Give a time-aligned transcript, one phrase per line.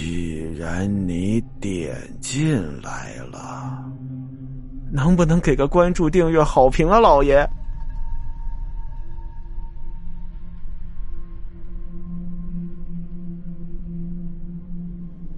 [0.00, 3.84] 既然你点进来了，
[4.92, 7.44] 能不能给个关注、订阅、好评啊，老爷？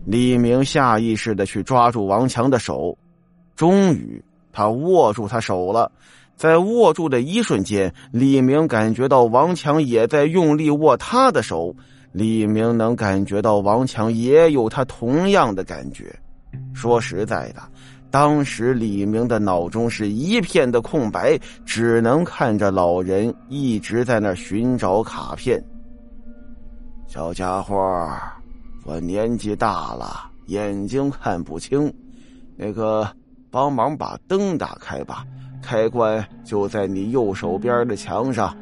[0.05, 2.99] 李明下意识的去抓住王强的手，
[3.57, 4.23] 终于
[4.53, 5.91] 他握住他手了。
[6.37, 11.75] 在握住的一瞬间，李明感觉到王强也在用力握他的手。
[12.13, 16.15] 李明能感觉到王强也有他同样的感觉。
[16.75, 17.63] 说实在的，
[18.11, 25.63] 当时李明的脑中是一片的空白，只能看着老人一直在那寻找卡片。
[27.07, 27.77] 小家伙。
[28.87, 31.93] 我年纪大了，眼睛看不清。
[32.57, 33.07] 那个，
[33.51, 35.23] 帮忙把灯打开吧，
[35.63, 38.57] 开关就在你右手边的墙上。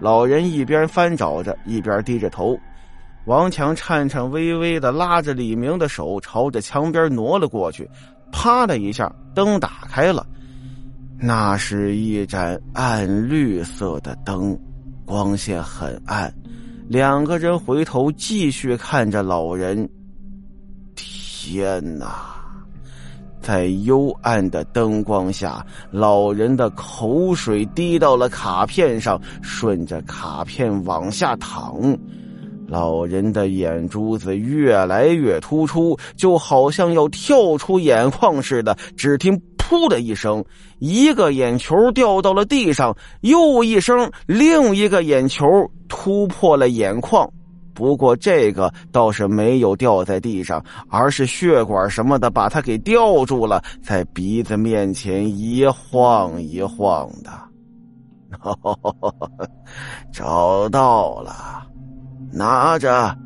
[0.00, 2.58] 老人一边翻找着，一边低着头。
[3.28, 7.86] 王强颤颤巍巍的拉着李明的手，朝着墙边挪了过去。
[8.32, 10.26] 啪的一下，灯打开了。
[11.20, 14.58] 那是一盏暗绿色的灯，
[15.04, 16.32] 光线很暗。
[16.88, 19.86] 两个人回头继续看着老人。
[20.96, 22.34] 天哪！
[23.42, 31.94] 在幽暗的灯光下，老人的口水滴到了卡片上，顺着卡片往下淌。
[32.68, 38.76] 老人的眼珠子越来越突出，就好像要跳出眼眶似的。
[38.96, 39.40] 只听。
[39.58, 40.42] 噗的一声，
[40.78, 45.46] 一个眼球掉到了地上，又一声，另一个眼球
[45.90, 47.30] 突破了眼眶。
[47.74, 57.30] 不过这个倒是没有掉在地上，而是血管什么的把它给吊住了，在鼻子面前一晃一晃的。
[60.10, 61.66] 找到了，
[62.32, 63.16] 拿着。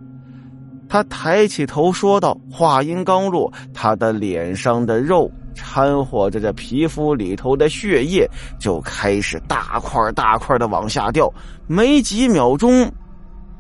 [0.89, 5.31] 他抬起头说道，话音刚落，他的脸上的肉。
[5.55, 8.27] 掺和着这皮肤里头的血液，
[8.58, 11.30] 就开始大块大块的往下掉。
[11.67, 12.90] 没几秒钟，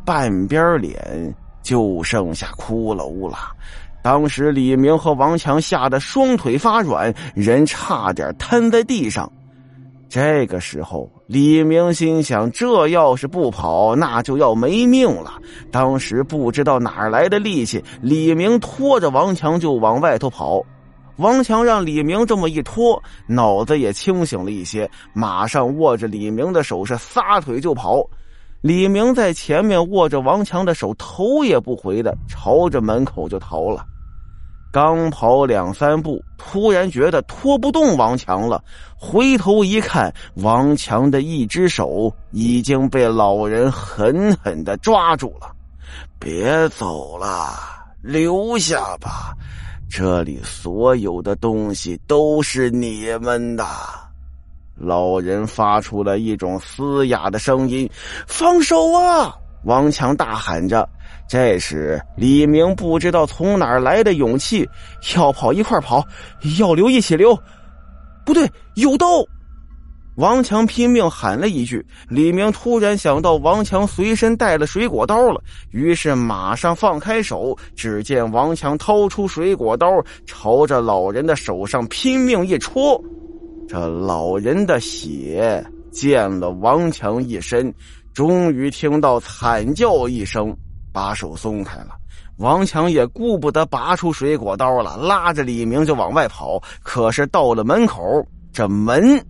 [0.02, 3.36] 半边脸就剩下骷髅了。
[4.02, 9.30] 当时李明和王强吓得双腿发软，人差点瘫在地上。
[10.12, 15.40] 这个时候，李明心想：这要是不跑，那就要没命了。
[15.70, 20.62] 当时不知道哪来的力气，李明拖着王强就往外头跑。
[21.16, 28.06] 王强让李明这么一拖，脑子也清醒了一些，马上握着李明的手是撒腿就跑。
[28.60, 33.86] 李明在前面握着王强的手，头也不回的朝着门口就逃了。
[34.72, 38.64] 刚跑两三步，突然觉得拖不动王强了，
[38.96, 45.54] 回头一看，王强的一只手已经被老人狠狠的抓住了。
[46.18, 47.52] 别走了，
[48.00, 49.34] 留下吧。
[49.90, 53.66] 这里所有的东西都是你们的。
[54.74, 57.88] 老人发出了一种嘶哑的声音
[58.26, 60.88] ：“放手啊！”王强大喊着。
[61.28, 64.68] 这时，李明不知道从哪儿来的勇气，
[65.16, 66.06] 要跑一块跑，
[66.58, 67.38] 要留一起留。
[68.24, 69.06] 不对，有刀。
[70.16, 77.56] 王强拼命喊了一句，李明突然想到王强随身带了水果刀了，于是马上放开手。
[77.74, 79.88] 只见王强掏出水果刀，
[80.26, 83.02] 朝着老人的手上拼命一戳，
[83.66, 87.72] 这老人的血溅了王强一身。
[88.12, 90.54] 终于听到惨叫一声，
[90.92, 91.96] 把手松开了。
[92.36, 96.62] 王强也顾不得拔出水果刀了，拉着李明就往外跑。
[96.82, 98.02] 可是到了门口，
[98.52, 99.24] 这门。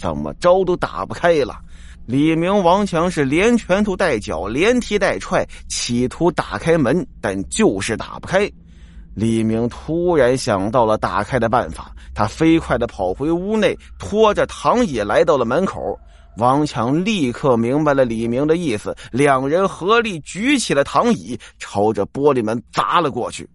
[0.00, 1.58] 怎么着都打不开了，
[2.06, 8.48] 李明、王强是连拳头带脚，连踢带踹，企图打开门，但就是打不开。
[9.14, 15.98] 李明突然想到了打开的办法，他飞快的跑回屋内，拖着躺椅来到了门口。
[16.38, 23.48] 王强立刻明白了李明的意思，两人合力举起了躺椅，朝着玻璃门砸了过去。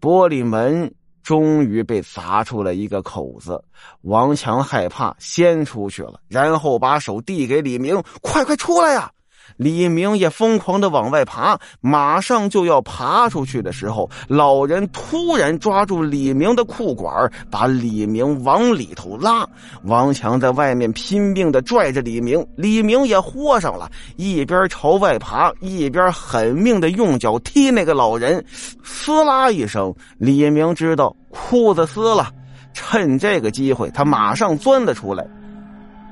[0.00, 0.92] 玻璃门。
[1.22, 3.60] 终于被砸出了一个口子，
[4.02, 9.10] 王强害怕，先出去了，然后把手递给李明：“快快出来呀！”
[9.56, 19.46] 李明也疯狂的往外爬，马上就要爬出去的时候，老人突然抓住李明的裤管，把李明往里头拉。
[19.84, 28.44] 王强在外面拼命的拽着李明，李明也豁上了，一边朝外爬，一边狠命的用脚踢那个老人。
[28.84, 32.30] 撕拉一声，李明知道裤子撕了，
[32.74, 35.26] 趁这个机会，他马上钻了出来。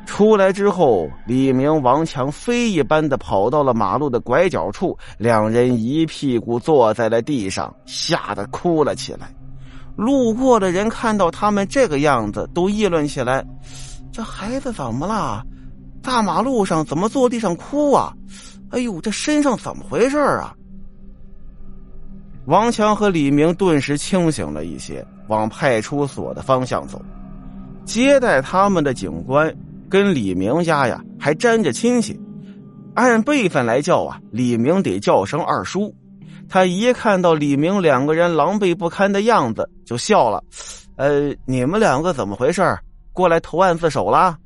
[0.04, 9.34] 出来之后，李明、王强飞一般的跑到了马路的拐角处，两人一屁股坐在了地上，吓得哭了起来。
[9.96, 13.44] 路过的人看到他们这个样子，都议论起来
[14.12, 15.42] ：“这孩子怎么了？
[16.02, 18.12] 大马路上怎么坐地上哭啊？
[18.70, 20.54] 哎呦，这身上怎么回事啊？”
[22.46, 27.00] 王强和李明顿时清醒了一些，往派出所的方向走。
[27.84, 29.54] 接待他们的警官。
[29.94, 32.18] 跟李明家呀还沾着亲戚，
[32.96, 35.94] 按辈分来叫啊，李明得叫声二叔。
[36.48, 40.42] 他一看到李明两个人狼狈不堪的样子，就笑了。
[40.96, 42.76] 呃，你们两个怎么回事？
[43.12, 44.36] 过来投案自首了？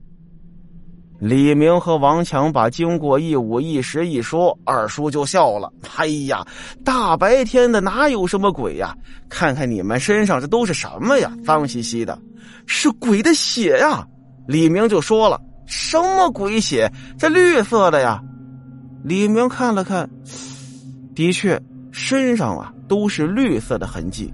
[1.18, 5.72] 李明和王强把经过一五一十一说，二叔就笑了。
[5.96, 6.46] 哎呀，
[6.84, 8.94] 大白天的哪有什么鬼呀？
[9.30, 11.32] 看看你们身上这都是什么呀？
[11.42, 12.20] 脏兮兮的，
[12.66, 14.06] 是鬼的血呀！
[14.48, 16.90] 李明就说了：“什么鬼血？
[17.18, 18.18] 这绿色的呀！”
[19.04, 20.08] 李明看了看，
[21.14, 21.60] 的确，
[21.92, 24.32] 身上啊都是绿色的痕迹。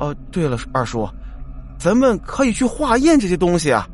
[0.00, 1.08] 哦，对了，二叔，
[1.78, 3.86] 咱们可以去化验这些东西啊。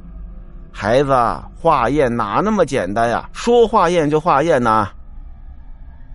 [0.73, 1.13] 孩子，
[1.55, 3.29] 化验哪那么简单呀？
[3.35, 4.89] 说化验就化验呐。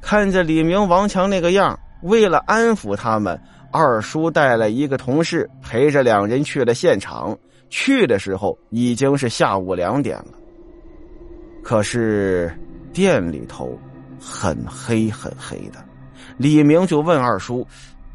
[0.01, 3.39] 看着李明、王强那个样，为了安抚他们，
[3.77, 7.37] 二叔带了一个同事陪着两人去了现场。
[7.69, 10.27] 去的时候已经是下午两点了，
[11.61, 12.57] 可是
[12.93, 13.77] 店里头
[14.17, 15.83] 很黑很黑的。
[16.37, 17.67] 李明就问二叔：“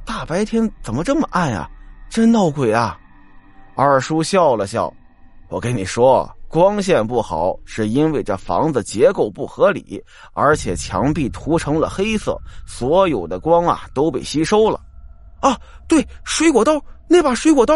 [0.06, 1.68] 大白天怎么这么暗啊？
[2.08, 2.98] 真闹鬼啊？”
[3.76, 4.90] 二叔笑了笑
[5.50, 10.02] ：“我跟你说，光线不好是因为这房子结构不合理，
[10.32, 14.80] 而且墙壁涂成了黑色，所有的光啊都被吸收了。”
[15.40, 15.58] 啊，
[15.88, 17.74] 对，水果刀，那把水果刀。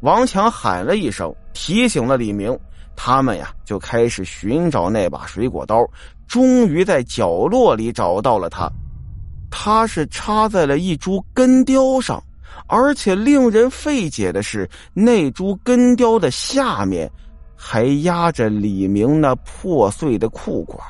[0.00, 2.56] 王强喊了一声，提醒了李明。
[2.96, 5.84] 他们呀，就开始寻找那把水果刀。
[6.28, 8.70] 终于在角落里找到了它，
[9.50, 12.22] 它是插在了一株根雕上，
[12.68, 17.10] 而且令人费解的是，那株根雕的下面
[17.56, 20.80] 还压着李明那破碎的裤管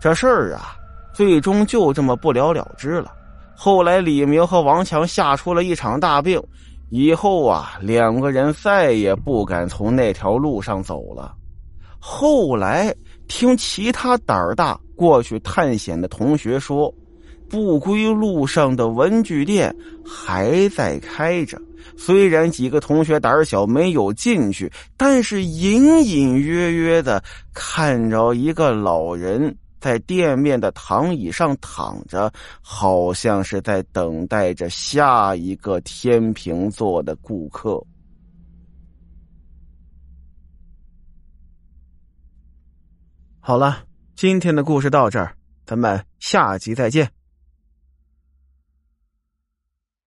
[0.00, 0.76] 这事儿啊，
[1.12, 3.12] 最终就这么不了了之了。
[3.54, 6.42] 后来，李明和王强吓出了一场大病，
[6.88, 11.34] 以后啊，两个人再也不敢从那条路上走了。
[11.98, 12.94] 后来
[13.28, 16.92] 听其他胆儿大过去探险的同学说，
[17.50, 21.60] 不归路上的文具店还在开着。
[21.98, 27.22] 虽然几个同学胆儿小没有进去，但是隐隐约约的
[27.52, 29.54] 看着一个老人。
[29.80, 37.84] 在店面的躺椅上躺着，好像是在等待着下一个天平座的顾客。
[43.40, 43.84] 好了，
[44.14, 45.34] 今天的故事到这儿，
[45.64, 47.10] 咱们下集再见。